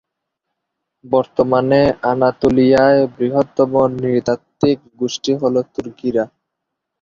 [1.05, 6.23] বর্তমানে আনাতোলিয়ায় বৃহত্তম নৃতাত্ত্বিক গোষ্ঠী হল তুর্কিরা।